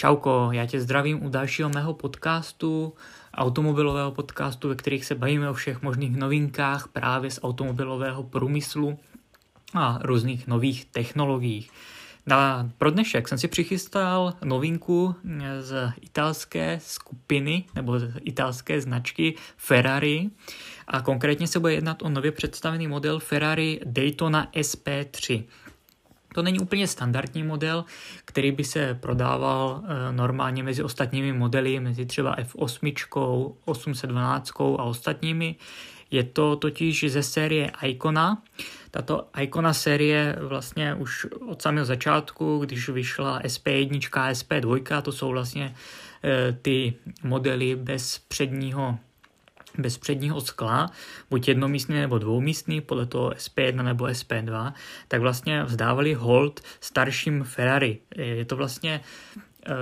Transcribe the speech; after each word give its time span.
Čauko, 0.00 0.48
já 0.52 0.66
tě 0.66 0.80
zdravím 0.80 1.26
u 1.26 1.28
dalšího 1.28 1.68
mého 1.68 1.94
podcastu, 1.94 2.94
automobilového 3.34 4.12
podcastu, 4.12 4.68
ve 4.68 4.74
kterých 4.74 5.04
se 5.04 5.14
bavíme 5.14 5.50
o 5.50 5.54
všech 5.54 5.82
možných 5.82 6.16
novinkách 6.16 6.88
právě 6.88 7.30
z 7.30 7.40
automobilového 7.42 8.22
průmyslu 8.22 8.98
a 9.74 9.98
různých 10.02 10.46
nových 10.46 10.84
technologiích. 10.84 11.70
Na, 12.26 12.70
pro 12.78 12.90
dnešek 12.90 13.28
jsem 13.28 13.38
si 13.38 13.48
přichystal 13.48 14.34
novinku 14.44 15.14
z 15.60 15.92
italské 16.00 16.80
skupiny 16.82 17.64
nebo 17.74 17.98
z 17.98 18.12
italské 18.24 18.80
značky 18.80 19.34
Ferrari 19.56 20.30
a 20.88 21.00
konkrétně 21.00 21.46
se 21.46 21.60
bude 21.60 21.72
jednat 21.74 22.02
o 22.02 22.08
nově 22.08 22.32
představený 22.32 22.88
model 22.88 23.18
Ferrari 23.18 23.80
Daytona 23.84 24.48
SP3. 24.52 25.44
To 26.34 26.42
není 26.42 26.60
úplně 26.60 26.86
standardní 26.86 27.42
model, 27.42 27.84
který 28.24 28.52
by 28.52 28.64
se 28.64 28.98
prodával 29.00 29.82
eh, 29.84 30.12
normálně 30.12 30.62
mezi 30.62 30.82
ostatními 30.82 31.32
modely, 31.32 31.80
mezi 31.80 32.06
třeba 32.06 32.36
F8, 32.36 33.52
812 33.64 34.50
a 34.60 34.82
ostatními. 34.82 35.56
Je 36.10 36.24
to 36.24 36.56
totiž 36.56 37.04
ze 37.08 37.22
série 37.22 37.70
Icona. 37.86 38.42
Tato 38.90 39.26
Icona 39.40 39.74
série 39.74 40.36
vlastně 40.40 40.94
už 40.94 41.26
od 41.48 41.62
samého 41.62 41.84
začátku, 41.84 42.58
když 42.58 42.88
vyšla 42.88 43.40
SP1, 43.40 43.98
SP2, 44.32 45.02
to 45.02 45.12
jsou 45.12 45.28
vlastně 45.28 45.74
eh, 46.24 46.56
ty 46.62 46.94
modely 47.22 47.76
bez 47.76 48.18
předního 48.18 48.98
bez 49.78 49.98
předního 49.98 50.40
skla, 50.40 50.90
buď 51.30 51.48
jednomístný 51.48 51.94
nebo 51.94 52.18
dvoumístný, 52.18 52.80
podle 52.80 53.06
toho 53.06 53.30
SP1 53.30 53.82
nebo 53.84 54.04
SP2, 54.04 54.72
tak 55.08 55.20
vlastně 55.20 55.64
vzdávali 55.64 56.14
hold 56.14 56.60
starším 56.80 57.44
Ferrari. 57.44 57.98
Je 58.16 58.44
to 58.44 58.56
vlastně 58.56 59.00
eh, 59.66 59.72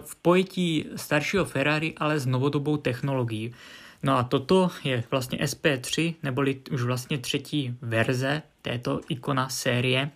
v 0.00 0.16
pojetí 0.22 0.86
staršího 0.96 1.44
Ferrari, 1.44 1.94
ale 1.96 2.20
s 2.20 2.26
novodobou 2.26 2.76
technologií. 2.76 3.54
No 4.02 4.16
a 4.16 4.22
toto 4.22 4.70
je 4.84 5.04
vlastně 5.10 5.38
SP3, 5.38 6.14
neboli 6.22 6.60
už 6.72 6.82
vlastně 6.82 7.18
třetí 7.18 7.76
verze 7.82 8.42
této 8.62 9.00
ikona 9.08 9.48
série. 9.48 10.10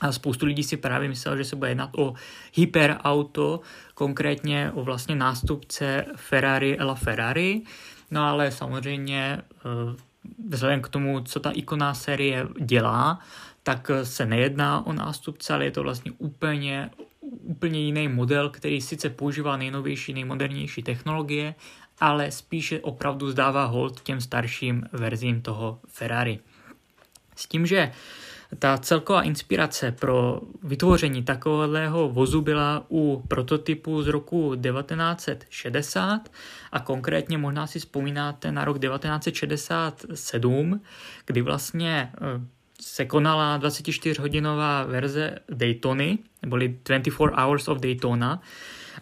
A 0.00 0.12
spoustu 0.12 0.46
lidí 0.46 0.62
si 0.62 0.76
právě 0.76 1.08
myslel, 1.08 1.36
že 1.36 1.44
se 1.44 1.56
bude 1.56 1.70
jednat 1.70 1.90
o 1.96 2.14
hyperauto, 2.54 3.60
konkrétně 3.94 4.70
o 4.74 4.84
vlastně 4.84 5.14
nástupce 5.14 6.04
Ferrari 6.16 6.76
La 6.80 6.94
Ferrari. 6.94 7.62
No 8.10 8.24
ale 8.24 8.50
samozřejmě 8.50 9.38
eh, 9.38 9.96
vzhledem 10.48 10.82
k 10.82 10.88
tomu, 10.88 11.20
co 11.20 11.40
ta 11.40 11.50
ikoná 11.50 11.94
série 11.94 12.48
dělá, 12.60 13.20
tak 13.62 13.90
se 14.02 14.26
nejedná 14.26 14.86
o 14.86 14.92
nástupce, 14.92 15.54
ale 15.54 15.64
je 15.64 15.70
to 15.70 15.82
vlastně 15.82 16.12
úplně, 16.18 16.90
úplně 17.20 17.80
jiný 17.80 18.08
model, 18.08 18.50
který 18.50 18.80
sice 18.80 19.10
používá 19.10 19.56
nejnovější, 19.56 20.12
nejmodernější 20.12 20.82
technologie, 20.82 21.54
ale 22.00 22.30
spíše 22.30 22.80
opravdu 22.80 23.30
zdává 23.30 23.64
hold 23.64 24.00
těm 24.00 24.20
starším 24.20 24.84
verzím 24.92 25.42
toho 25.42 25.78
Ferrari. 25.88 26.38
S 27.36 27.46
tím, 27.46 27.66
že 27.66 27.92
ta 28.58 28.78
celková 28.78 29.22
inspirace 29.22 29.92
pro 29.92 30.40
vytvoření 30.62 31.22
takového 31.22 32.08
vozu 32.08 32.40
byla 32.40 32.84
u 32.90 33.24
prototypu 33.28 34.02
z 34.02 34.08
roku 34.08 34.54
1960 34.54 36.28
a 36.72 36.80
konkrétně 36.80 37.38
možná 37.38 37.66
si 37.66 37.78
vzpomínáte 37.78 38.52
na 38.52 38.64
rok 38.64 38.78
1967, 38.78 40.80
kdy 41.26 41.42
vlastně 41.42 42.12
eh, 42.14 42.18
se 42.80 43.04
konala 43.04 43.58
24-hodinová 43.58 44.86
verze 44.86 45.38
Daytony, 45.48 46.18
neboli 46.42 46.78
24 46.84 47.32
Hours 47.34 47.68
of 47.68 47.78
Daytona, 47.78 48.42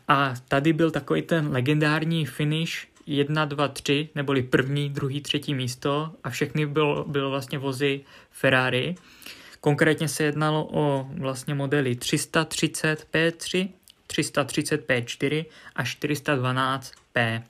a 0.09 0.35
tady 0.49 0.73
byl 0.73 0.91
takový 0.91 1.23
ten 1.23 1.49
legendární 1.49 2.27
finish 2.27 2.87
1, 3.07 3.45
2, 3.45 3.69
3, 3.69 4.09
neboli 4.15 4.43
první, 4.43 4.91
druhý, 4.91 5.21
třetí 5.21 5.55
místo 5.55 6.11
a 6.25 6.31
všechny 6.31 6.67
bylo, 6.67 7.05
bylo 7.05 7.31
vlastně 7.31 7.59
vozy 7.59 8.01
Ferrari. 8.31 8.95
Konkrétně 9.61 10.09
se 10.09 10.25
jednalo 10.25 10.69
o 10.73 11.09
vlastně 11.19 11.55
modely 11.55 11.97
330 11.97 13.07
P3, 13.13 13.69
330 14.07 14.89
P4 14.89 15.45
a 15.77 15.85
412 15.85 16.93
P. 17.13 17.43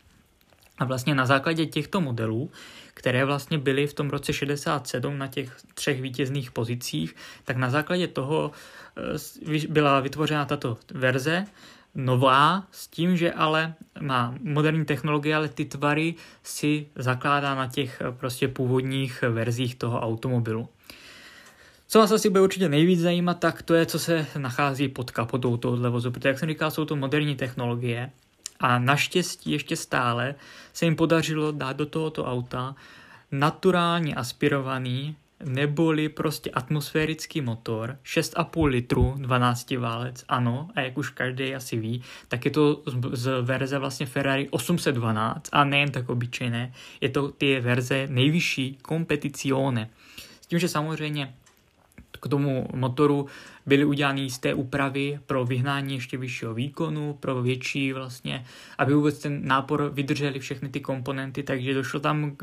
A 0.78 0.84
vlastně 0.84 1.14
na 1.14 1.26
základě 1.26 1.66
těchto 1.66 2.00
modelů, 2.00 2.50
které 2.94 3.24
vlastně 3.24 3.58
byly 3.58 3.86
v 3.86 3.94
tom 3.94 4.10
roce 4.10 4.32
67 4.32 5.18
na 5.18 5.26
těch 5.26 5.56
třech 5.74 6.02
vítězných 6.02 6.50
pozicích, 6.50 7.16
tak 7.44 7.56
na 7.56 7.70
základě 7.70 8.08
toho 8.08 8.50
eh, 9.54 9.68
byla 9.68 10.00
vytvořena 10.00 10.44
tato 10.44 10.78
verze, 10.94 11.46
nová, 11.94 12.66
s 12.70 12.88
tím, 12.88 13.16
že 13.16 13.32
ale 13.32 13.74
má 14.00 14.34
moderní 14.40 14.84
technologie, 14.84 15.36
ale 15.36 15.48
ty 15.48 15.64
tvary 15.64 16.14
si 16.42 16.86
zakládá 16.96 17.54
na 17.54 17.66
těch 17.66 18.00
eh, 18.00 18.12
prostě 18.12 18.48
původních 18.48 19.22
verzích 19.22 19.74
toho 19.74 20.00
automobilu. 20.00 20.68
Co 21.90 21.98
vás 21.98 22.12
asi 22.12 22.30
bude 22.30 22.40
určitě 22.40 22.68
nejvíc 22.68 23.00
zajímat, 23.00 23.34
tak 23.34 23.62
to 23.62 23.74
je, 23.74 23.86
co 23.86 23.98
se 23.98 24.26
nachází 24.38 24.88
pod 24.88 25.10
kapotou 25.10 25.56
tohohle 25.56 25.90
vozu, 25.90 26.10
protože 26.10 26.28
jak 26.28 26.38
jsem 26.38 26.48
říkal, 26.48 26.70
jsou 26.70 26.84
to 26.84 26.96
moderní 26.96 27.36
technologie 27.36 28.10
a 28.60 28.78
naštěstí 28.78 29.50
ještě 29.50 29.76
stále 29.76 30.34
se 30.72 30.84
jim 30.84 30.96
podařilo 30.96 31.52
dát 31.52 31.76
do 31.76 31.86
tohoto 31.86 32.24
auta 32.24 32.74
naturálně 33.32 34.14
aspirovaný 34.14 35.16
neboli 35.44 36.08
prostě 36.08 36.50
atmosférický 36.50 37.40
motor, 37.40 37.98
6,5 38.04 38.64
litru, 38.64 39.14
12 39.18 39.70
válec, 39.70 40.24
ano, 40.28 40.70
a 40.74 40.80
jak 40.80 40.98
už 40.98 41.10
každý 41.10 41.54
asi 41.54 41.76
ví, 41.76 42.02
tak 42.28 42.44
je 42.44 42.50
to 42.50 42.82
z 43.12 43.42
verze 43.42 43.78
vlastně 43.78 44.06
Ferrari 44.06 44.48
812 44.50 45.48
a 45.52 45.64
nejen 45.64 45.90
tak 45.90 46.08
obyčejné, 46.08 46.72
je 47.00 47.08
to 47.08 47.28
ty 47.28 47.60
verze 47.60 48.06
nejvyšší 48.10 48.78
kompeticione. 48.82 49.90
S 50.40 50.46
tím, 50.46 50.58
že 50.58 50.68
samozřejmě 50.68 51.34
k 52.20 52.28
tomu 52.28 52.68
motoru 52.74 53.26
byly 53.66 53.84
udělány 53.84 54.20
jisté 54.20 54.54
úpravy 54.54 55.20
pro 55.26 55.44
vyhnání 55.44 55.94
ještě 55.94 56.16
vyššího 56.16 56.54
výkonu, 56.54 57.16
pro 57.20 57.42
větší 57.42 57.92
vlastně, 57.92 58.44
aby 58.78 58.94
vůbec 58.94 59.18
ten 59.18 59.46
nápor 59.46 59.90
vydrželi 59.94 60.38
všechny 60.38 60.68
ty 60.68 60.80
komponenty, 60.80 61.42
takže 61.42 61.74
došlo 61.74 62.00
tam 62.00 62.36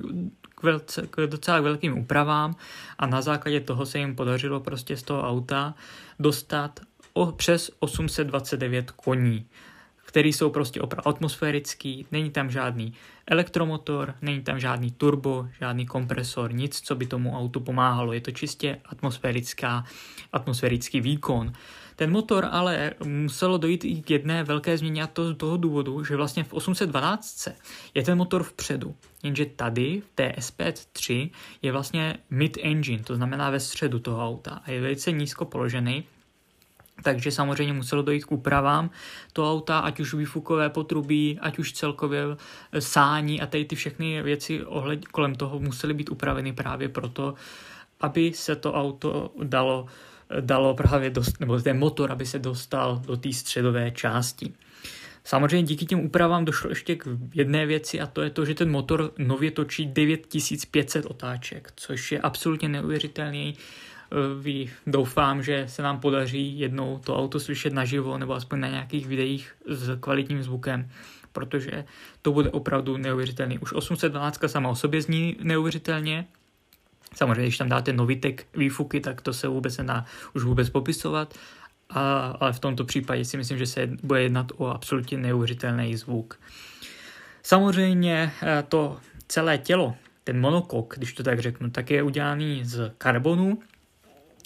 k, 0.56 0.64
velce, 0.64 1.08
k 1.09 1.28
docela 1.28 1.62
velkým 1.62 1.97
úpravám 1.97 2.56
a 2.97 3.06
na 3.06 3.22
základě 3.22 3.59
toho 3.59 3.85
se 3.85 4.00
jim 4.00 4.16
podařilo 4.16 4.59
prostě 4.59 4.97
z 4.97 5.03
toho 5.03 5.30
auta 5.30 5.75
dostat 6.19 6.80
o, 7.14 7.31
přes 7.31 7.72
829 7.80 8.91
koní 8.91 9.46
který 10.16 10.34
jsou 10.34 10.50
prostě 10.50 10.81
opravdu 10.81 11.08
atmosférický, 11.08 12.06
není 12.12 12.31
tam 12.31 12.50
žádný 12.50 12.94
elektromotor, 13.28 14.16
není 14.22 14.42
tam 14.42 14.59
žádný 14.59 14.92
turbo, 14.92 15.48
žádný 15.59 15.86
kompresor, 15.86 16.53
nic, 16.53 16.81
co 16.81 16.96
by 16.96 17.06
tomu 17.06 17.38
autu 17.38 17.59
pomáhalo. 17.59 18.14
Je 18.14 18.22
to 18.22 18.31
čistě 18.31 18.80
atmosférická, 18.86 19.84
atmosférický 20.34 21.02
výkon. 21.02 21.53
Ten 21.96 22.12
motor 22.12 22.48
ale 22.52 22.94
muselo 23.03 23.58
dojít 23.58 23.86
i 23.86 24.02
k 24.02 24.09
jedné 24.09 24.44
velké 24.44 24.78
změně 24.78 25.03
a 25.03 25.08
to 25.08 25.34
z 25.34 25.38
toho 25.38 25.58
důvodu, 25.58 26.03
že 26.03 26.16
vlastně 26.16 26.44
v 26.44 26.53
812 26.53 27.47
je 27.94 28.03
ten 28.03 28.18
motor 28.18 28.44
vpředu, 28.44 28.96
jenže 29.24 29.46
tady 29.46 30.02
v 30.02 30.16
té 30.16 30.34
SP3 30.38 31.30
je 31.62 31.72
vlastně 31.72 32.18
mid-engine, 32.32 33.03
to 33.03 33.16
znamená 33.16 33.50
ve 33.50 33.59
středu 33.59 34.00
toho 34.00 34.28
auta 34.28 34.62
a 34.66 34.72
je 34.72 34.82
velice 34.82 35.12
nízko 35.12 35.46
položený, 35.46 36.03
takže 37.03 37.31
samozřejmě 37.31 37.73
muselo 37.73 38.01
dojít 38.01 38.25
k 38.25 38.31
úpravám 38.31 38.89
toho 39.33 39.51
auta, 39.51 39.79
ať 39.79 40.00
už 40.00 40.13
výfukové 40.13 40.69
potrubí, 40.69 41.39
ať 41.41 41.59
už 41.59 41.73
celkově 41.73 42.23
eh, 42.72 42.81
sání 42.81 43.41
a 43.41 43.45
tady 43.45 43.66
ty 43.66 43.75
všechny 43.75 44.22
věci 44.22 44.66
ohled, 44.66 45.07
kolem 45.07 45.35
toho 45.35 45.59
musely 45.59 45.94
být 45.94 46.09
upraveny 46.09 46.53
právě 46.53 46.89
proto, 46.89 47.34
aby 48.01 48.34
se 48.34 48.55
to 48.55 48.73
auto 48.73 49.31
dalo, 49.44 49.85
eh, 50.29 50.41
dalo 50.41 50.75
právě 50.75 51.09
dost, 51.09 51.39
nebo 51.39 51.59
ten 51.61 51.79
motor, 51.79 52.11
aby 52.11 52.25
se 52.25 52.39
dostal 52.39 53.01
do 53.05 53.17
té 53.17 53.34
středové 53.34 53.91
části. 53.91 54.53
Samozřejmě 55.23 55.64
díky 55.64 55.85
těm 55.85 55.99
úpravám 55.99 56.46
došlo 56.46 56.70
ještě 56.70 56.96
k 56.96 57.08
jedné 57.34 57.66
věci 57.66 58.02
a 58.02 58.08
to 58.08 58.22
je 58.22 58.29
to, 58.29 58.46
že 58.46 58.53
ten 58.53 58.72
motor 58.72 59.11
nově 59.17 59.52
točí 59.52 59.85
9500 59.85 61.05
otáček, 61.05 61.73
což 61.75 62.11
je 62.11 62.20
absolutně 62.20 62.70
neuvěřitelný 62.70 63.55
Eh, 64.11 64.67
doufám, 64.87 65.43
že 65.43 65.66
se 65.67 65.81
nám 65.81 65.99
podaří 65.99 66.59
jednou 66.59 66.99
to 66.99 67.17
auto 67.17 67.40
slyšet 67.40 67.73
naživo 67.73 68.17
nebo 68.17 68.34
aspoň 68.34 68.59
na 68.59 68.67
nějakých 68.67 69.07
videích 69.07 69.55
s 69.67 69.99
kvalitním 69.99 70.43
zvukem, 70.43 70.90
protože 71.31 71.85
to 72.22 72.31
bude 72.31 72.49
opravdu 72.49 72.97
neuvěřitelný. 72.97 73.59
Už 73.59 73.73
812 73.73 74.40
sama 74.47 74.69
o 74.69 74.75
sobě 74.75 75.02
zní 75.02 75.37
neuvěřitelně, 75.41 76.28
Samozřejmě, 77.16 77.43
když 77.43 77.57
tam 77.57 77.69
dáte 77.69 77.93
novitek 77.93 78.47
výfuky, 78.57 78.99
tak 78.99 79.22
to 79.22 79.34
se 79.34 79.47
vůbec 79.47 79.78
nedá 79.78 80.05
už 80.34 80.43
vůbec 80.43 80.69
popisovat, 80.69 81.34
a, 81.90 82.19
ale 82.40 82.53
v 82.53 82.59
tomto 82.59 82.85
případě 82.85 83.25
si 83.25 83.37
myslím, 83.37 83.58
že 83.58 83.66
se 83.66 83.90
bude 84.03 84.22
jednat 84.22 84.51
o 84.58 84.67
absolutně 84.67 85.17
neuvěřitelný 85.17 85.96
zvuk. 85.96 86.40
Samozřejmě 87.43 88.31
eh, 88.43 88.63
to 88.69 88.97
celé 89.28 89.58
tělo, 89.58 89.96
ten 90.23 90.40
monokok, 90.40 90.93
když 90.97 91.13
to 91.13 91.23
tak 91.23 91.40
řeknu, 91.40 91.69
tak 91.69 91.91
je 91.91 92.03
udělaný 92.03 92.66
z 92.66 92.91
karbonu, 92.97 93.59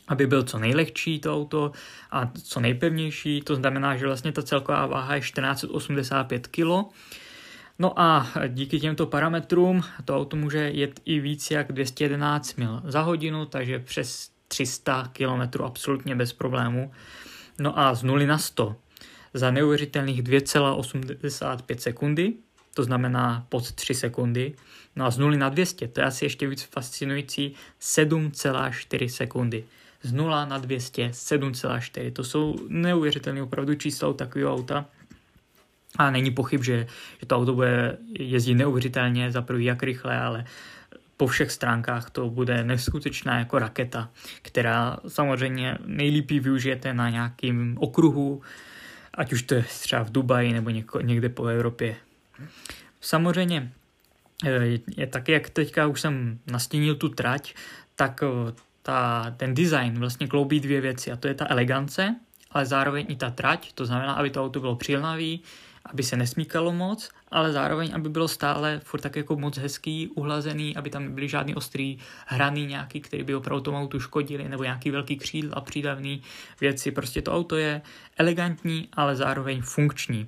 aby 0.10 0.28
byl 0.28 0.44
co 0.44 0.60
nejlehčí 0.60 1.20
to 1.20 1.36
auto 1.36 1.72
a 2.12 2.32
co 2.44 2.60
nejpevnější, 2.60 3.42
to 3.42 3.56
znamená, 3.56 3.98
že 3.98 4.06
vlastně 4.06 4.32
ta 4.32 4.42
celková 4.42 4.86
váha 4.86 5.16
je 5.16 5.22
1485 5.22 6.48
kg. 6.48 6.94
No 7.80 8.00
a 8.00 8.28
díky 8.48 8.80
těmto 8.80 9.06
parametrům 9.06 9.84
to 10.06 10.18
auto 10.18 10.36
může 10.36 10.60
jet 10.60 11.02
i 11.06 11.20
víc 11.20 11.52
jak 11.52 11.72
211 11.72 12.56
mil 12.56 12.82
za 12.84 13.02
hodinu, 13.02 13.46
takže 13.46 13.80
přes 13.80 14.30
300 14.48 15.12
km 15.14 15.64
absolutně 15.64 16.16
bez 16.16 16.34
problému. 16.34 16.92
No 17.60 17.80
a 17.80 17.96
z 17.96 18.04
0 18.04 18.26
na 18.26 18.38
100 18.38 18.76
za 19.34 19.52
neuvěřitelných 19.52 20.24
2,85 20.24 21.78
sekundy, 21.78 22.34
to 22.74 22.84
znamená 22.84 23.46
pod 23.50 23.72
3 23.72 23.94
sekundy. 23.94 24.56
No 24.96 25.06
a 25.06 25.12
z 25.12 25.18
0 25.18 25.38
na 25.38 25.50
200, 25.50 25.88
to 25.88 26.00
je 26.00 26.06
asi 26.06 26.26
ještě 26.26 26.48
víc 26.48 26.64
fascinující, 26.64 27.56
7,4 27.82 29.08
sekundy. 29.08 29.64
Z 30.02 30.14
0 30.14 30.46
na 30.46 30.58
200, 30.58 31.10
7,4. 31.10 32.12
To 32.14 32.24
jsou 32.24 32.56
neuvěřitelné 32.68 33.42
opravdu 33.42 33.76
čísla 33.76 34.08
u 34.08 34.14
takového 34.14 34.54
auta. 34.54 34.86
A 35.96 36.12
není 36.12 36.32
pochyb, 36.32 36.64
že, 36.64 36.88
že 37.20 37.26
to 37.28 37.36
auto 37.36 37.54
bude 37.54 37.98
jezdit 38.20 38.56
neuvěřitelně, 38.56 39.32
za 39.32 39.42
prvý 39.42 39.66
jak 39.66 39.84
rychle, 39.84 40.20
ale 40.20 40.46
po 41.20 41.28
všech 41.28 41.52
stránkách 41.52 42.10
to 42.10 42.30
bude 42.30 42.64
neskutečná 42.64 43.40
jako 43.40 43.60
raketa, 43.60 44.10
která 44.42 44.98
samozřejmě 45.08 45.78
nejlíp 45.86 46.32
využijete 46.32 46.94
na 46.94 47.10
nějakým 47.10 47.78
okruhu, 47.80 48.42
ať 49.14 49.34
už 49.34 49.42
to 49.44 49.56
je 49.56 49.64
třeba 49.64 50.04
v 50.04 50.12
Dubaji 50.12 50.54
nebo 50.54 50.70
něko, 50.70 51.02
někde 51.02 51.30
po 51.30 51.46
Evropě. 51.46 51.96
Samozřejmě 53.02 53.72
eh, 54.46 54.80
je 54.98 55.08
tak, 55.08 55.30
jak 55.30 55.50
teďka 55.50 55.88
už 55.88 56.02
jsem 56.02 56.40
nastínil 56.52 56.96
tu 56.96 57.10
trať, 57.10 57.56
tak 57.96 58.24
eh, 58.24 58.54
ta, 58.90 59.34
ten 59.38 59.54
design 59.54 60.00
vlastně 60.00 60.28
kloubí 60.28 60.60
dvě 60.60 60.82
věci 60.82 61.12
a 61.12 61.16
to 61.16 61.28
je 61.28 61.34
ta 61.34 61.46
elegance, 61.50 62.16
ale 62.52 62.66
zároveň 62.66 63.06
i 63.10 63.16
ta 63.16 63.30
trať, 63.30 63.74
to 63.74 63.86
znamená, 63.86 64.14
aby 64.14 64.30
to 64.30 64.44
auto 64.44 64.60
bylo 64.60 64.76
přilnavý, 64.76 65.42
aby 65.86 66.04
se 66.04 66.18
nesmíkalo 66.18 66.74
moc, 66.74 67.10
ale 67.32 67.52
zároveň, 67.52 67.92
aby 67.94 68.10
bylo 68.10 68.28
stále 68.28 68.82
furt 68.84 69.02
tak 69.02 69.16
jako 69.16 69.36
moc 69.36 69.58
hezký, 69.58 70.08
uhlazený, 70.16 70.76
aby 70.76 70.90
tam 70.90 71.12
byly 71.12 71.30
žádný 71.30 71.56
ostrý 71.56 71.98
hraný 72.26 72.66
nějaký, 72.66 73.02
který 73.02 73.24
by 73.24 73.36
opravdu 73.36 73.62
tomu 73.62 73.78
autu 73.78 74.00
škodili, 74.00 74.50
nebo 74.50 74.64
nějaký 74.64 74.92
velký 74.92 75.18
křídl 75.18 75.50
a 75.54 75.62
přídavný 75.62 76.22
věci. 76.62 76.92
Prostě 76.92 77.22
to 77.22 77.36
auto 77.36 77.56
je 77.56 77.82
elegantní, 78.18 78.88
ale 78.94 79.16
zároveň 79.16 79.62
funkční. 79.62 80.28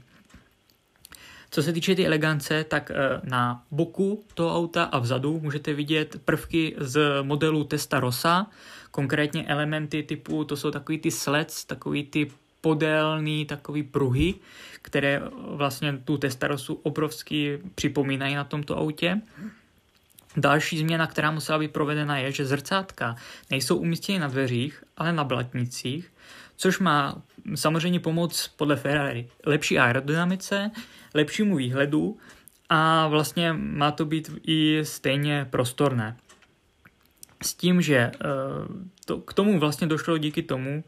Co 1.53 1.63
se 1.63 1.74
týče 1.74 1.95
ty 1.95 2.06
elegance, 2.06 2.63
tak 2.63 2.92
eh, 2.92 3.21
na 3.24 3.63
boku 3.71 4.24
toho 4.33 4.57
auta 4.57 4.83
a 4.83 5.00
vzadu 5.00 5.39
můžete 5.39 5.74
vidět 5.74 6.21
prvky 6.25 6.75
z 6.77 7.01
modelu 7.21 7.63
Testa 7.63 8.00
Rosa, 8.00 8.48
konkrétně 8.92 9.48
elementy 9.48 10.03
typu, 10.03 10.44
to 10.44 10.57
jsou 10.57 10.71
takový 10.71 10.98
ty 10.98 11.12
sleds, 11.12 11.65
takový 11.65 12.03
ty 12.03 12.31
podélný 12.62 13.45
takový 13.45 13.83
pruhy, 13.83 14.33
které 14.81 15.21
vlastně 15.33 15.98
tu 15.98 16.18
Testarosu 16.18 16.74
obrovsky 16.74 17.59
připomínají 17.75 18.36
na 18.36 18.44
tomto 18.44 18.77
autě. 18.77 19.21
Další 20.38 20.80
změna, 20.80 21.07
která 21.07 21.31
musela 21.31 21.59
být 21.59 21.71
provedena, 21.71 22.18
je, 22.18 22.31
že 22.31 22.45
zrcátka 22.45 23.15
nejsou 23.50 23.77
umístěny 23.77 24.19
na 24.19 24.27
dveřích, 24.27 24.83
ale 24.98 25.13
na 25.13 25.24
blatnicích, 25.24 26.11
což 26.62 26.80
má 26.80 27.22
samozřejmě 27.56 28.00
pomoc 28.00 28.48
podle 28.48 28.75
Ferrari 28.75 29.28
lepší 29.46 29.80
aerodynamice, 29.80 30.72
lepšímu 31.13 31.56
výhledu 31.56 32.18
a 32.69 33.08
vlastně 33.08 33.54
má 33.54 33.92
to 33.92 34.06
být 34.06 34.31
i 34.48 34.80
stejně 34.84 35.48
prostorné. 35.50 36.18
S 37.44 37.54
tím, 37.54 37.81
že 37.81 37.96
eh, 37.96 38.12
to, 39.06 39.18
k 39.18 39.34
tomu 39.34 39.60
vlastně 39.60 39.88
došlo 39.88 40.18
díky 40.18 40.44
tomu, 40.44 40.84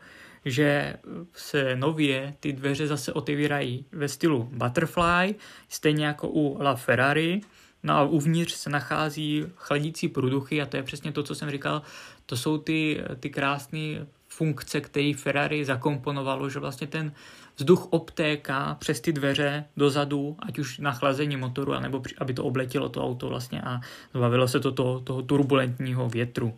že 0.46 0.96
se 1.34 1.76
nově 1.76 2.34
ty 2.40 2.54
dveře 2.54 2.88
zase 2.88 3.14
otevírají 3.14 3.86
ve 3.92 4.08
stylu 4.08 4.50
butterfly, 4.52 5.36
stejně 5.70 6.06
jako 6.06 6.30
u 6.30 6.58
La 6.62 6.76
Ferrari. 6.76 7.42
No 7.84 7.94
a 7.94 8.04
uvnitř 8.04 8.54
se 8.54 8.70
nachází 8.70 9.46
chladící 9.56 10.08
průduchy 10.08 10.62
a 10.62 10.66
to 10.66 10.78
je 10.78 10.84
přesně 10.84 11.12
to, 11.12 11.24
co 11.24 11.36
jsem 11.36 11.52
říkal. 11.52 11.82
To 12.26 12.38
jsou 12.38 12.58
ty, 12.58 13.02
ty 13.20 13.30
krásné 13.30 14.06
funkce, 14.38 14.82
které 14.82 15.14
Ferrari 15.18 15.66
zakomponovalo, 15.66 16.50
že 16.50 16.60
vlastně 16.60 16.88
ten 16.88 17.12
vzduch 17.58 17.88
obtéká 17.90 18.76
přes 18.80 19.02
ty 19.02 19.14
dveře 19.14 19.66
dozadu, 19.78 20.36
ať 20.40 20.60
už 20.60 20.80
na 20.80 20.92
chlazení 20.92 21.38
motoru, 21.38 21.74
anebo 21.74 22.02
aby 22.18 22.34
to 22.34 22.44
obletilo 22.44 22.90
to 22.90 23.04
auto 23.04 23.30
vlastně 23.30 23.62
a 23.62 23.82
zbavilo 24.14 24.48
se 24.48 24.60
to 24.60 24.72
toho, 24.72 25.00
toho 25.00 25.22
turbulentního 25.22 26.10
větru. 26.10 26.58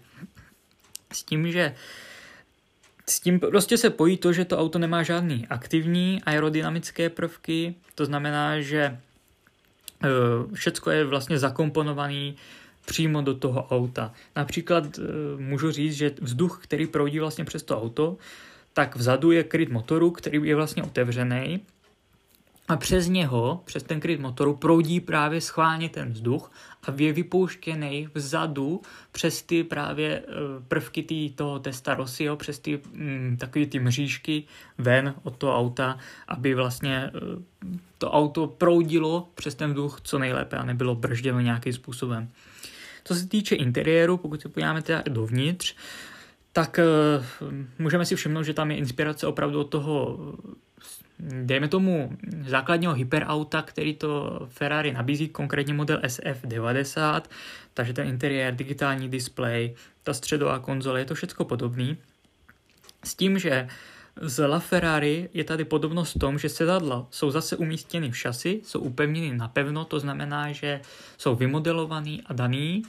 S 1.14 1.24
tím, 1.24 1.52
že 1.52 1.76
s 3.10 3.20
tím 3.20 3.40
prostě 3.40 3.78
se 3.78 3.90
pojí 3.90 4.18
to, 4.18 4.34
že 4.34 4.46
to 4.46 4.58
auto 4.58 4.80
nemá 4.80 5.04
žádný 5.04 5.48
aktivní 5.50 6.22
aerodynamické 6.26 7.10
prvky, 7.10 7.76
to 7.96 8.06
znamená, 8.06 8.62
že 8.62 8.80
e, 8.82 8.98
všecko 10.54 10.92
je 10.92 11.06
vlastně 11.06 11.40
zakomponovaný 11.40 12.36
přímo 12.86 13.22
do 13.22 13.34
toho 13.34 13.68
auta. 13.68 14.14
Například 14.36 15.00
e, 15.00 15.02
můžu 15.38 15.72
říct, 15.72 15.94
že 15.94 16.12
vzduch, 16.22 16.60
který 16.64 16.88
proudí 16.88 17.20
vlastně 17.20 17.46
přes 17.46 17.64
to 17.64 17.82
auto, 17.82 18.18
tak 18.74 18.96
vzadu 18.96 19.32
je 19.32 19.44
kryt 19.44 19.70
motoru, 19.70 20.12
který 20.12 20.40
je 20.44 20.56
vlastně 20.56 20.84
otevřený 20.84 21.62
a 22.68 22.78
přes 22.78 23.08
něho, 23.08 23.62
přes 23.66 23.84
ten 23.84 24.00
kryt 24.00 24.20
motoru, 24.20 24.56
proudí 24.56 25.00
právě 25.00 25.42
schválně 25.42 25.90
ten 25.90 26.12
vzduch 26.12 26.52
a 26.84 26.94
je 26.98 27.14
vypouštěný 27.14 28.10
vzadu 28.14 28.82
přes 29.12 29.42
ty 29.42 29.64
právě 29.64 30.10
eh, 30.10 30.24
prvky 30.68 31.04
tý, 31.04 31.30
toho 31.30 31.60
testa 31.60 31.94
Rossio, 31.94 32.36
přes 32.36 32.60
ty 32.60 32.82
mm, 32.94 33.38
takové 33.40 33.66
ty 33.66 33.80
mřížky 33.80 34.44
ven 34.78 35.14
od 35.24 35.38
toho 35.38 35.58
auta, 35.58 35.98
aby 36.28 36.54
vlastně 36.56 37.12
eh, 37.16 37.20
to 37.98 38.12
auto 38.12 38.48
proudilo 38.48 39.28
přes 39.36 39.56
ten 39.56 39.70
vzduch 39.70 40.02
co 40.04 40.20
nejlépe 40.20 40.58
a 40.58 40.66
nebylo 40.66 40.96
bržděno 40.96 41.40
nějakým 41.40 41.74
způsobem. 41.74 42.30
Co 43.08 43.16
se 43.16 43.28
týče 43.28 43.56
interiéru, 43.56 44.18
pokud 44.18 44.42
se 44.42 44.50
podíváme 44.50 44.82
teda 44.82 45.04
dovnitř, 45.10 45.76
tak 46.54 46.80
uh, 46.80 47.54
můžeme 47.80 48.06
si 48.06 48.16
všimnout, 48.16 48.44
že 48.44 48.54
tam 48.54 48.72
je 48.72 48.78
inspirace 48.78 49.28
opravdu 49.28 49.60
od 49.60 49.64
toho 49.64 50.18
dejme 51.20 51.68
tomu 51.68 52.18
základního 52.48 52.94
hyperauta, 52.94 53.62
který 53.62 53.96
to 53.96 54.40
Ferrari 54.50 54.92
nabízí, 54.92 55.28
konkrétně 55.28 55.74
model 55.74 56.00
SF90, 56.00 57.22
takže 57.74 57.94
ten 57.94 58.08
interiér, 58.08 58.56
digitální 58.56 59.10
display, 59.10 59.76
ta 60.04 60.14
středová 60.14 60.60
konzole, 60.60 61.00
je 61.00 61.06
to 61.06 61.16
všechno 61.16 61.46
podobný. 61.46 61.98
S 63.04 63.16
tím, 63.16 63.40
že 63.40 63.68
z 64.22 64.48
La 64.48 64.60
Ferrari 64.60 65.30
je 65.34 65.44
tady 65.44 65.66
podobnost 65.66 66.16
v 66.16 66.20
tom, 66.20 66.40
že 66.40 66.50
sedadla 66.50 67.08
jsou 67.12 67.32
zase 67.32 67.58
umístěny 67.58 68.12
v 68.12 68.18
šasi, 68.18 68.62
jsou 68.64 68.80
upevněny 68.80 69.38
napevno, 69.38 69.86
to 69.86 70.00
znamená, 70.00 70.52
že 70.52 70.82
jsou 71.18 71.36
vymodelovaný 71.36 72.22
a 72.26 72.34
daný, 72.34 72.84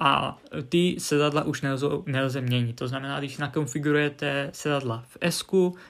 a 0.00 0.38
ty 0.68 0.96
sedadla 0.98 1.42
už 1.42 1.62
nelze, 1.62 1.86
nelze 2.06 2.40
měnit. 2.40 2.76
To 2.76 2.88
znamená, 2.88 3.18
když 3.18 3.38
nakonfigurujete 3.38 4.50
sedadla 4.52 5.04
v 5.08 5.16
S, 5.20 5.44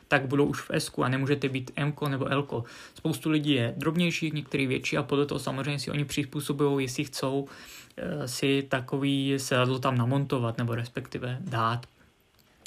tak 0.08 0.26
budou 0.26 0.44
už 0.44 0.60
v 0.60 0.70
S 0.70 0.92
a 1.02 1.08
nemůžete 1.08 1.48
být 1.48 1.70
M 1.76 1.92
nebo 2.08 2.26
L. 2.26 2.64
Spoustu 2.94 3.30
lidí 3.30 3.52
je 3.52 3.74
drobnějších, 3.76 4.32
některý 4.32 4.66
větší 4.66 4.96
a 4.96 5.02
podle 5.02 5.26
toho 5.26 5.38
samozřejmě 5.38 5.78
si 5.78 5.90
oni 5.90 6.04
přizpůsobují, 6.04 6.84
jestli 6.84 7.04
chcou 7.04 7.48
eh, 7.96 8.28
si 8.28 8.66
takový 8.68 9.34
sedadlo 9.36 9.78
tam 9.78 9.98
namontovat 9.98 10.58
nebo 10.58 10.74
respektive 10.74 11.38
dát. 11.40 11.86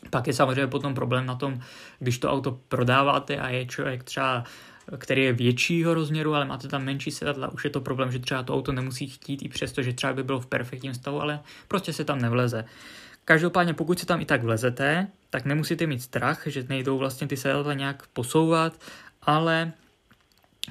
Pak 0.10 0.28
je 0.28 0.34
samozřejmě 0.34 0.68
potom 0.68 0.94
problém 0.94 1.26
na 1.26 1.36
tom, 1.36 1.62
když 2.00 2.18
to 2.18 2.32
auto 2.32 2.60
prodáváte 2.68 3.38
a 3.38 3.50
je 3.50 3.66
člověk 3.66 4.04
třeba 4.04 4.44
který 4.98 5.24
je 5.24 5.34
většího 5.34 5.94
rozměru, 5.94 6.36
ale 6.36 6.46
máte 6.46 6.68
tam 6.68 6.84
menší 6.84 7.12
sedadla, 7.12 7.52
už 7.52 7.64
je 7.64 7.70
to 7.70 7.82
problém, 7.82 8.12
že 8.12 8.20
třeba 8.20 8.44
to 8.44 8.56
auto 8.56 8.72
nemusí 8.72 9.08
chtít 9.08 9.44
i 9.44 9.50
přesto, 9.50 9.82
že 9.82 9.94
třeba 9.94 10.14
by 10.14 10.24
bylo 10.24 10.40
v 10.40 10.46
perfektním 10.46 10.94
stavu, 10.94 11.22
ale 11.22 11.40
prostě 11.68 11.94
se 11.94 12.06
tam 12.06 12.22
nevleze. 12.22 12.66
Každopádně 13.26 13.74
pokud 13.74 14.00
se 14.00 14.06
tam 14.06 14.22
i 14.22 14.26
tak 14.26 14.44
vlezete, 14.44 15.08
tak 15.30 15.46
nemusíte 15.46 15.88
mít 15.88 16.02
strach, 16.02 16.42
že 16.46 16.66
nejdou 16.70 16.98
vlastně 16.98 17.28
ty 17.28 17.38
sedadla 17.38 17.74
nějak 17.74 18.08
posouvat, 18.08 18.74
ale 19.22 19.72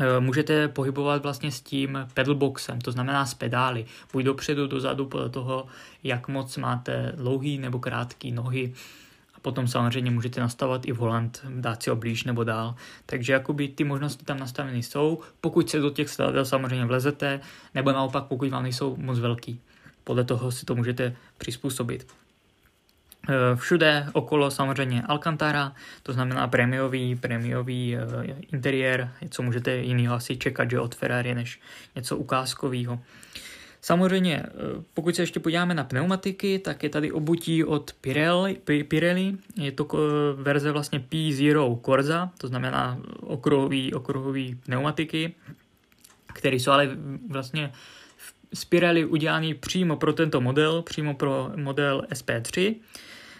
e, 0.00 0.20
můžete 0.20 0.68
pohybovat 0.68 1.22
vlastně 1.22 1.52
s 1.52 1.60
tím 1.60 1.99
pedalboxem, 2.14 2.80
to 2.80 2.92
znamená 2.92 3.26
s 3.26 3.34
pedály, 3.34 3.87
buď 4.12 4.25
dopředu, 4.25 4.66
dozadu, 4.66 5.06
podle 5.06 5.28
toho, 5.28 5.66
jak 6.02 6.28
moc 6.28 6.56
máte 6.56 7.12
dlouhý 7.16 7.58
nebo 7.58 7.78
krátký 7.78 8.32
nohy. 8.32 8.75
Potom 9.42 9.68
samozřejmě 9.68 10.11
můžete 10.11 10.40
nastavovat 10.40 10.87
i 10.87 10.92
volant, 10.92 11.44
dát 11.49 11.82
si 11.82 11.90
ho 11.90 11.97
blíž 11.97 12.25
nebo 12.25 12.44
dál. 12.44 12.75
Takže 13.06 13.32
jakoby 13.32 13.68
ty 13.68 13.85
možnosti 13.85 14.25
tam 14.25 14.38
nastaveny 14.38 14.82
jsou, 14.82 15.20
pokud 15.40 15.70
se 15.70 15.78
do 15.78 15.90
těch 15.90 16.09
sedadel 16.09 16.44
samozřejmě 16.44 16.85
vlezete, 16.85 17.40
nebo 17.75 17.92
naopak 17.92 18.25
pokud 18.25 18.50
vám 18.50 18.62
nejsou 18.62 18.97
moc 18.97 19.18
velký. 19.18 19.61
Podle 20.04 20.25
toho 20.25 20.52
si 20.52 20.66
to 20.66 20.75
můžete 20.75 21.16
přizpůsobit. 21.38 22.06
E, 23.28 23.56
všude 23.56 24.06
okolo 24.12 24.50
samozřejmě 24.50 25.02
Alcantara, 25.02 25.73
to 26.02 26.12
znamená 26.12 26.49
prémiový, 26.49 27.16
prémiový 27.16 27.97
e, 27.97 28.00
interiér, 28.52 29.12
co 29.30 29.42
můžete 29.42 29.76
jinýho 29.76 30.14
asi 30.14 30.37
čekat, 30.37 30.70
že 30.70 30.80
od 30.80 30.94
Ferrari, 30.94 31.35
než 31.35 31.61
něco 31.94 32.16
ukázkového. 32.16 33.00
Samozřejmě, 33.82 34.42
eh, 34.46 34.50
pokud 34.94 35.16
se 35.16 35.22
ještě 35.22 35.40
podíváme 35.40 35.75
na 35.75 35.84
pneumatiky, 35.84 36.58
tak 36.58 36.82
je 36.82 36.88
tady 36.88 37.12
obutí 37.12 37.64
od 37.64 37.92
Pirelli, 38.00 38.60
Pirelli. 38.88 39.37
je 39.56 39.72
to 39.72 39.88
verze 40.34 40.72
vlastně 40.72 40.99
P0 40.99 41.80
Corsa, 41.84 42.32
to 42.38 42.49
znamená 42.49 42.99
okruhový, 43.20 43.94
okruhový 43.94 44.54
pneumatiky, 44.54 45.34
které 46.34 46.56
jsou 46.56 46.70
ale 46.70 46.96
vlastně 47.28 47.72
z 48.54 48.64
Pirelli 48.64 49.04
udělaný 49.04 49.54
přímo 49.54 49.96
pro 49.96 50.12
tento 50.12 50.40
model, 50.40 50.82
přímo 50.82 51.14
pro 51.14 51.52
model 51.56 52.06
SP3. 52.10 52.75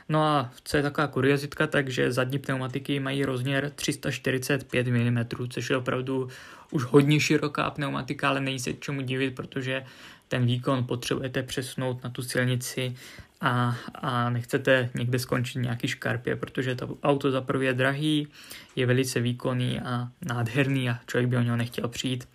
No 0.09 0.23
a 0.23 0.53
co 0.65 0.77
je 0.77 0.83
taková 0.83 1.07
kuriozitka, 1.07 1.67
takže 1.67 2.13
zadní 2.13 2.39
pneumatiky 2.39 3.01
mají 3.01 3.25
rozměr 3.25 3.73
345 3.75 4.87
mm, 4.87 5.25
což 5.49 5.71
je 5.71 5.77
opravdu 5.77 6.29
už 6.71 6.85
hodně 6.85 7.21
široká 7.21 7.71
pneumatika, 7.71 8.29
ale 8.29 8.41
není 8.41 8.59
se 8.59 8.73
čemu 8.73 9.01
divit, 9.01 9.35
protože 9.35 9.85
ten 10.31 10.47
výkon 10.47 10.85
potřebujete 10.85 11.43
přesunout 11.43 12.05
na 12.05 12.11
tu 12.11 12.23
silnici 12.23 12.95
a, 13.41 13.77
a 13.95 14.31
nechcete 14.31 14.91
někde 14.95 15.19
skončit 15.19 15.59
nějaký 15.59 15.89
škarpě, 15.89 16.37
protože 16.37 16.75
to 16.75 16.99
auto 17.03 17.31
za 17.31 17.41
prvé 17.41 17.65
je 17.65 17.75
drahý, 17.75 18.29
je 18.77 18.87
velice 18.87 19.21
výkonný 19.21 19.81
a 19.81 20.09
nádherný 20.27 20.91
a 20.91 20.99
člověk 21.07 21.29
by 21.29 21.37
o 21.37 21.43
něho 21.43 21.57
nechtěl 21.57 21.89
přijít. 21.89 22.29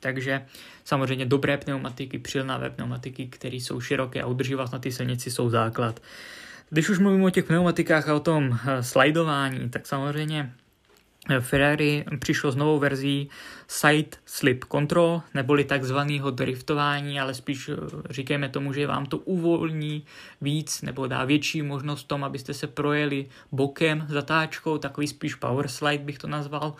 Takže 0.00 0.46
samozřejmě 0.84 1.26
dobré 1.26 1.58
pneumatiky, 1.58 2.18
přilnavé 2.18 2.70
pneumatiky, 2.70 3.26
které 3.26 3.56
jsou 3.56 3.80
široké 3.80 4.22
a 4.22 4.26
udrží 4.26 4.54
vás 4.54 4.70
na 4.70 4.78
té 4.78 4.90
silnici, 4.90 5.30
jsou 5.30 5.50
základ. 5.50 6.00
Když 6.70 6.88
už 6.88 6.98
mluvím 6.98 7.24
o 7.24 7.30
těch 7.30 7.44
pneumatikách 7.44 8.08
a 8.08 8.14
o 8.14 8.20
tom 8.20 8.58
eh, 8.68 8.82
slajdování, 8.82 9.70
tak 9.70 9.86
samozřejmě 9.86 10.52
Ferrari 11.40 12.04
přišlo 12.18 12.52
s 12.52 12.56
novou 12.56 12.78
verzí 12.78 13.28
Side 13.68 14.16
Slip 14.26 14.64
Control, 14.72 15.22
neboli 15.34 15.64
takzvaného 15.64 16.30
driftování, 16.30 17.20
ale 17.20 17.34
spíš 17.34 17.68
eh, 17.68 17.76
říkejme 18.10 18.48
tomu, 18.48 18.72
že 18.72 18.86
vám 18.86 19.06
to 19.06 19.18
uvolní 19.18 20.04
víc 20.40 20.82
nebo 20.82 21.06
dá 21.06 21.24
větší 21.24 21.62
možnost 21.62 22.04
tom, 22.04 22.24
abyste 22.24 22.54
se 22.54 22.66
projeli 22.66 23.26
bokem 23.52 24.06
zatáčkou, 24.08 24.78
takový 24.78 25.06
spíš 25.06 25.34
power 25.34 25.68
slide 25.68 26.04
bych 26.04 26.18
to 26.18 26.26
nazval. 26.26 26.74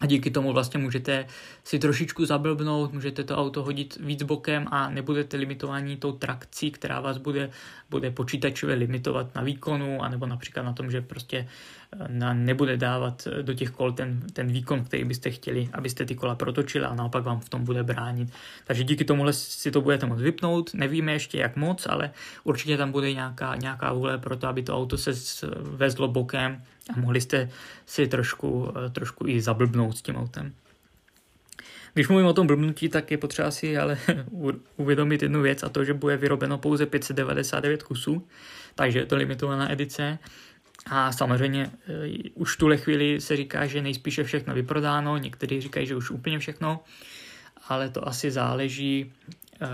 A 0.00 0.06
díky 0.06 0.30
tomu 0.30 0.52
vlastně 0.52 0.80
můžete 0.80 1.26
si 1.64 1.78
trošičku 1.78 2.24
zablbnout, 2.24 2.92
můžete 2.92 3.24
to 3.24 3.36
auto 3.36 3.62
hodit 3.62 3.98
víc 4.00 4.22
bokem 4.22 4.66
a 4.70 4.90
nebudete 4.90 5.36
limitovaní 5.36 5.96
tou 5.96 6.12
trakcí, 6.12 6.70
která 6.70 7.00
vás 7.00 7.18
bude, 7.18 7.50
bude 7.90 8.10
počítačově 8.10 8.74
limitovat 8.74 9.34
na 9.34 9.42
výkonu, 9.42 10.02
anebo 10.02 10.26
například 10.26 10.62
na 10.62 10.72
tom, 10.72 10.90
že 10.90 11.00
prostě 11.00 11.48
eh, 12.00 12.06
na, 12.08 12.32
nebude 12.32 12.76
dávat 12.76 13.28
do 13.42 13.54
těch 13.54 13.70
kol 13.70 13.92
ten, 13.92 14.22
ten 14.32 14.46
výkon, 14.46 14.84
který 14.84 15.04
byste 15.04 15.30
chtěli, 15.30 15.68
abyste 15.72 16.04
ty 16.04 16.14
kola 16.14 16.34
protočili 16.34 16.84
a 16.84 16.94
naopak 16.94 17.24
vám 17.24 17.40
v 17.40 17.48
tom 17.48 17.64
bude 17.64 17.82
bránit. 17.82 18.32
Takže 18.64 18.84
díky 18.84 19.04
tomuhle 19.04 19.32
si 19.32 19.70
to 19.70 19.80
budete 19.80 20.06
moct 20.06 20.20
vypnout, 20.20 20.74
nevíme 20.74 21.12
ještě 21.12 21.38
jak 21.38 21.56
moc, 21.56 21.86
ale 21.86 22.10
určitě 22.44 22.76
tam 22.76 22.92
bude 22.92 23.12
nějaká, 23.12 23.56
nějaká 23.56 23.92
vůle 23.92 24.18
pro 24.18 24.36
to, 24.36 24.48
aby 24.48 24.62
to 24.62 24.76
auto 24.76 24.98
se 24.98 25.12
vezlo 25.60 26.08
bokem 26.08 26.62
a 26.94 27.00
mohli 27.00 27.20
jste 27.20 27.50
si 27.86 28.06
trošku, 28.06 28.72
eh, 28.86 28.90
trošku 28.90 29.26
i 29.28 29.40
zablbnout 29.40 29.98
s 29.98 30.02
tím 30.02 30.16
autem. 30.16 30.52
Když 31.94 32.08
mluvím 32.08 32.26
o 32.26 32.32
tom 32.32 32.46
blbnutí, 32.46 32.88
tak 32.88 33.10
je 33.10 33.18
potřeba 33.18 33.50
si 33.50 33.78
ale 33.78 33.98
uvědomit 34.76 35.22
jednu 35.22 35.42
věc 35.42 35.62
a 35.62 35.68
to, 35.68 35.84
že 35.84 35.94
bude 35.94 36.16
vyrobeno 36.16 36.58
pouze 36.58 36.86
599 36.86 37.82
kusů, 37.82 38.26
takže 38.74 38.98
je 38.98 39.06
to 39.06 39.16
limitovaná 39.16 39.72
edice. 39.72 40.18
A 40.90 41.12
samozřejmě 41.12 41.70
eh, 41.88 42.30
už 42.34 42.54
v 42.54 42.58
tuhle 42.58 42.76
chvíli 42.76 43.20
se 43.20 43.36
říká, 43.36 43.66
že 43.66 43.82
nejspíše 43.82 44.24
všechno 44.24 44.54
vyprodáno, 44.54 45.16
někteří 45.16 45.60
říkají, 45.60 45.86
že 45.86 45.96
už 45.96 46.10
úplně 46.10 46.38
všechno, 46.38 46.80
ale 47.68 47.88
to 47.88 48.08
asi 48.08 48.30
záleží 48.30 49.12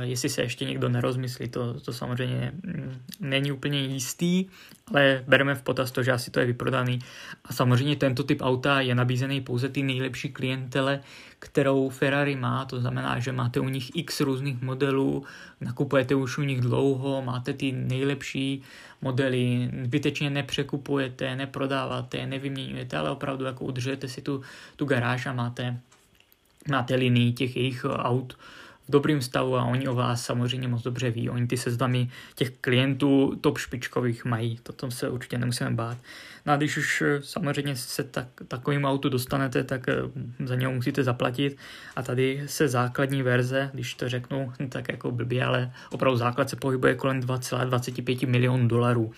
jestli 0.00 0.28
se 0.28 0.42
ještě 0.42 0.64
někdo 0.64 0.88
nerozmyslí, 0.88 1.48
to, 1.48 1.80
to 1.80 1.92
samozřejmě 1.92 2.52
mm, 2.62 2.96
není 3.20 3.52
úplně 3.52 3.80
jistý, 3.80 4.46
ale 4.86 5.24
bereme 5.28 5.54
v 5.54 5.62
potaz 5.62 5.90
to, 5.90 6.02
že 6.02 6.12
asi 6.12 6.30
to 6.30 6.40
je 6.40 6.46
vyprodaný. 6.46 6.98
A 7.44 7.52
samozřejmě 7.52 7.96
tento 7.96 8.24
typ 8.24 8.42
auta 8.42 8.80
je 8.80 8.94
nabízený 8.94 9.40
pouze 9.40 9.68
ty 9.68 9.82
nejlepší 9.82 10.28
klientele, 10.28 11.00
kterou 11.38 11.88
Ferrari 11.88 12.36
má, 12.36 12.64
to 12.64 12.80
znamená, 12.80 13.18
že 13.18 13.32
máte 13.32 13.60
u 13.60 13.68
nich 13.68 13.90
x 13.96 14.20
různých 14.20 14.62
modelů, 14.62 15.24
nakupujete 15.60 16.14
už 16.14 16.38
u 16.38 16.42
nich 16.42 16.60
dlouho, 16.60 17.22
máte 17.22 17.52
ty 17.52 17.72
nejlepší 17.72 18.62
modely, 19.02 19.70
zbytečně 19.84 20.30
nepřekupujete, 20.30 21.36
neprodáváte, 21.36 22.26
nevyměňujete, 22.26 22.96
ale 22.96 23.10
opravdu 23.10 23.44
jako 23.44 23.64
udržujete 23.64 24.08
si 24.08 24.22
tu, 24.22 24.42
tu 24.76 24.84
garáž 24.84 25.26
a 25.26 25.32
máte, 25.32 25.76
máte 26.70 26.94
linii 26.94 27.32
těch 27.32 27.56
jejich 27.56 27.84
aut 27.84 28.36
v 28.88 28.90
dobrým 28.90 29.22
stavu 29.22 29.56
a 29.56 29.64
oni 29.64 29.88
o 29.88 29.94
vás 29.94 30.24
samozřejmě 30.24 30.68
moc 30.68 30.82
dobře 30.82 31.10
ví. 31.10 31.30
Oni 31.30 31.46
ty 31.46 31.56
seznamy 31.56 32.08
těch 32.34 32.50
klientů 32.50 33.38
top 33.40 33.58
špičkových 33.58 34.24
mají, 34.24 34.58
to 34.62 34.72
tom 34.72 34.90
se 34.90 35.08
určitě 35.08 35.38
nemusíme 35.38 35.70
bát. 35.70 35.98
No 36.46 36.52
a 36.52 36.56
když 36.56 36.76
už 36.76 37.02
eh, 37.02 37.22
samozřejmě 37.22 37.76
se 37.76 38.04
tak, 38.04 38.26
takovým 38.48 38.84
autu 38.84 39.08
dostanete, 39.08 39.64
tak 39.64 39.88
eh, 39.88 39.94
za 40.44 40.54
něho 40.54 40.72
musíte 40.72 41.04
zaplatit 41.04 41.56
a 41.96 42.02
tady 42.02 42.42
se 42.46 42.68
základní 42.68 43.22
verze, 43.22 43.70
když 43.72 43.94
to 43.94 44.08
řeknu 44.08 44.52
tak 44.68 44.88
jako 44.88 45.10
blbě, 45.10 45.44
ale 45.44 45.72
opravdu 45.90 46.16
základ 46.16 46.50
se 46.50 46.56
pohybuje 46.56 46.94
kolem 46.94 47.20
2,25 47.20 48.28
milionů 48.28 48.68
dolarů. 48.68 49.12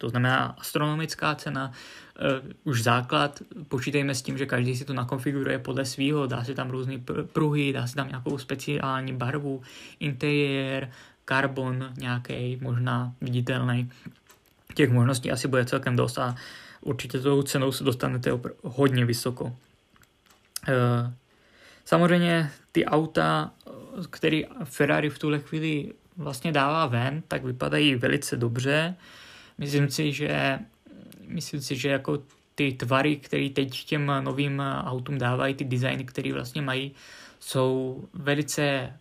To 0.00 0.08
znamená 0.08 0.56
astronomická 0.58 1.34
cena, 1.34 1.72
uh, 1.72 2.50
už 2.64 2.82
základ, 2.82 3.42
počítejme 3.68 4.14
s 4.14 4.22
tím, 4.22 4.38
že 4.38 4.46
každý 4.46 4.76
si 4.76 4.84
to 4.84 4.94
nakonfiguruje 4.94 5.58
podle 5.58 5.84
svého, 5.84 6.26
dá 6.26 6.44
si 6.44 6.54
tam 6.54 6.70
různé 6.70 6.98
pruhy, 7.32 7.72
dá 7.72 7.86
si 7.86 7.94
tam 7.94 8.08
nějakou 8.08 8.38
speciální 8.38 9.12
barvu, 9.12 9.62
interiér, 10.00 10.90
karbon 11.24 11.92
nějaký, 11.98 12.58
možná 12.60 13.12
viditelný. 13.20 13.90
Těch 14.74 14.90
možností 14.90 15.30
asi 15.30 15.48
bude 15.48 15.64
celkem 15.64 15.96
dost 15.96 16.18
a 16.18 16.36
určitě 16.80 17.20
tou 17.20 17.42
cenou 17.42 17.72
se 17.72 17.84
dostanete 17.84 18.30
hodně 18.62 19.04
vysoko. 19.04 19.44
Uh, 19.44 19.52
samozřejmě 21.84 22.50
ty 22.72 22.84
auta, 22.84 23.50
které 24.10 24.42
Ferrari 24.64 25.10
v 25.10 25.18
tuhle 25.18 25.38
chvíli 25.38 25.92
vlastně 26.16 26.52
dává 26.52 26.86
ven, 26.86 27.22
tak 27.28 27.44
vypadají 27.44 27.94
velice 27.94 28.36
dobře. 28.36 28.94
Myslím 29.60 29.90
si, 29.90 30.12
že, 30.12 30.58
myslím 31.26 31.60
si, 31.60 31.76
že 31.76 31.88
jako 31.88 32.22
ty 32.54 32.72
tvary, 32.72 33.16
které 33.16 33.48
teď 33.50 33.84
těm 33.84 34.12
novým 34.20 34.60
autům 34.60 35.18
dávají, 35.18 35.54
ty 35.54 35.64
designy, 35.64 36.04
které 36.04 36.32
vlastně 36.32 36.62
mají, 36.62 36.92
jsou 37.40 38.04
velice 38.14 38.92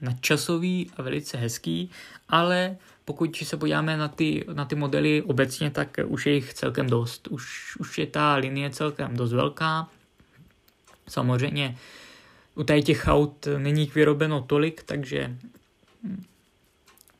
nadčasový 0.00 0.90
a 0.96 1.02
velice 1.02 1.38
hezký, 1.38 1.90
ale 2.28 2.76
pokud 3.04 3.36
se 3.36 3.56
podíváme 3.56 3.96
na 3.96 4.08
ty, 4.08 4.44
na 4.52 4.64
ty 4.64 4.74
modely 4.74 5.22
obecně, 5.22 5.70
tak 5.70 5.96
už 6.06 6.26
je 6.26 6.34
jich 6.34 6.54
celkem 6.54 6.86
dost. 6.86 7.28
Už, 7.28 7.76
už 7.76 7.98
je 7.98 8.06
ta 8.06 8.34
linie 8.34 8.70
celkem 8.70 9.16
dost 9.16 9.32
velká. 9.32 9.88
Samozřejmě 11.08 11.76
u 12.54 12.62
tady 12.62 12.82
těch 12.82 13.04
aut 13.06 13.48
není 13.58 13.80
jich 13.80 13.94
vyrobeno 13.94 14.42
tolik, 14.42 14.82
takže 14.82 15.36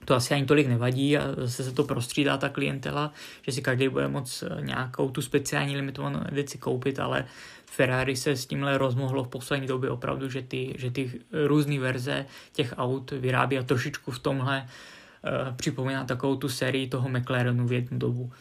to 0.08 0.14
asi 0.14 0.34
ani 0.34 0.46
tolik 0.46 0.66
nevadí 0.66 1.18
a 1.18 1.34
zase 1.36 1.64
se 1.64 1.72
to 1.72 1.84
prostřídá 1.84 2.36
ta 2.36 2.48
klientela, 2.48 3.12
že 3.42 3.52
si 3.52 3.62
každý 3.62 3.88
bude 3.88 4.08
moct 4.08 4.42
eh, 4.42 4.62
nějakou 4.62 5.10
tu 5.10 5.22
speciální 5.22 5.76
limitovanou 5.76 6.20
edici 6.28 6.58
koupit, 6.58 6.98
ale 6.98 7.24
Ferrari 7.66 8.16
se 8.16 8.30
s 8.30 8.46
tímhle 8.46 8.78
rozmohlo 8.78 9.24
v 9.24 9.28
poslední 9.28 9.66
době 9.66 9.90
opravdu, 9.90 10.30
že 10.30 10.42
ty, 10.42 10.74
že 10.78 10.90
ty 10.90 11.20
různé 11.46 11.78
verze 11.78 12.26
těch 12.52 12.74
aut 12.76 13.10
vyrábí 13.10 13.58
a 13.58 13.62
trošičku 13.62 14.10
v 14.10 14.18
tomhle 14.18 14.64
uh, 14.64 15.56
připomíná 15.56 16.04
takovou 16.04 16.36
tu 16.36 16.48
sérii 16.48 16.88
toho 16.88 17.08
McLarenu 17.08 17.66
v 17.66 17.72
jednu 17.72 17.98
dobu. 17.98 18.32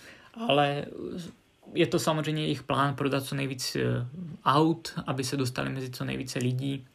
Ale 0.48 0.86
je 1.74 1.88
to 1.88 2.00
samozřejmě 2.00 2.42
jejich 2.42 2.64
plán 2.64 2.96
prodat 2.96 3.24
co 3.24 3.36
nejvíc 3.36 3.76
uh, 3.76 4.08
aut, 4.46 4.94
aby 5.08 5.24
se 5.24 5.38
dostali 5.38 5.70
mezi 5.70 5.90
co 5.90 6.06
nejvíce 6.06 6.40
lidí, 6.40 6.86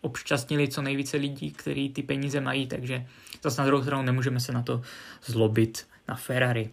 obšťastnili 0.00 0.68
co 0.68 0.82
nejvíce 0.82 1.16
lidí, 1.16 1.50
kteří 1.50 1.88
ty 1.88 2.02
peníze 2.02 2.40
mají, 2.40 2.66
takže 2.66 3.06
zase 3.42 3.60
na 3.60 3.66
druhou 3.66 3.82
stranu 3.82 4.02
nemůžeme 4.02 4.40
se 4.40 4.52
na 4.52 4.62
to 4.62 4.82
zlobit 5.24 5.86
na 6.08 6.14
Ferrari. 6.14 6.70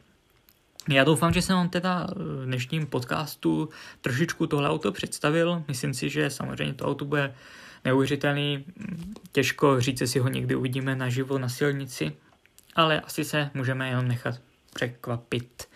Já 0.89 1.03
doufám, 1.03 1.33
že 1.33 1.41
jsem 1.41 1.55
vám 1.55 1.69
teda 1.69 2.07
v 2.15 2.45
dnešním 2.45 2.87
podcastu 2.87 3.69
trošičku 4.01 4.47
tohle 4.47 4.69
auto 4.69 4.91
představil. 4.91 5.63
Myslím 5.67 5.93
si, 5.93 6.09
že 6.09 6.29
samozřejmě 6.29 6.73
to 6.73 6.85
auto 6.85 7.05
bude 7.05 7.35
neuvěřitelný. 7.85 8.65
Těžko 9.31 9.81
říct, 9.81 10.09
si 10.09 10.19
ho 10.19 10.29
někdy 10.29 10.55
uvidíme 10.55 10.95
naživo 10.95 11.39
na 11.39 11.49
silnici, 11.49 12.11
ale 12.75 13.01
asi 13.01 13.25
se 13.25 13.49
můžeme 13.53 13.89
jenom 13.89 14.07
nechat 14.07 14.41
překvapit. 14.73 15.67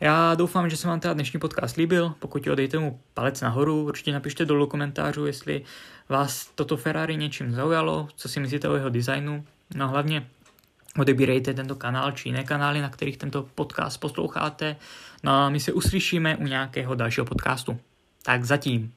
Já 0.00 0.34
doufám, 0.34 0.70
že 0.70 0.76
se 0.76 0.88
vám 0.88 1.00
teda 1.00 1.14
dnešní 1.14 1.40
podcast 1.40 1.76
líbil. 1.76 2.14
Pokud 2.18 2.46
jo, 2.46 2.54
dejte 2.54 2.78
mu 2.78 3.00
palec 3.14 3.40
nahoru, 3.40 3.84
určitě 3.84 4.12
napište 4.12 4.44
dolů 4.44 4.66
komentářů, 4.66 5.26
jestli 5.26 5.62
vás 6.08 6.50
toto 6.54 6.76
Ferrari 6.76 7.16
něčím 7.16 7.52
zaujalo, 7.52 8.08
co 8.16 8.28
si 8.28 8.40
myslíte 8.40 8.68
o 8.68 8.74
jeho 8.74 8.88
designu. 8.88 9.44
No 9.74 9.88
hlavně 9.88 10.26
odebírejte 10.98 11.54
tento 11.54 11.74
kanál 11.74 12.12
či 12.12 12.28
jiné 12.28 12.44
kanály, 12.44 12.80
na 12.80 12.88
kterých 12.88 13.16
tento 13.16 13.48
podcast 13.54 14.00
posloucháte. 14.00 14.76
No 15.22 15.32
a 15.32 15.48
my 15.48 15.60
se 15.60 15.72
uslyšíme 15.72 16.36
u 16.36 16.44
nějakého 16.44 16.94
dalšího 16.94 17.26
podcastu. 17.26 17.80
Tak 18.22 18.44
zatím. 18.44 18.92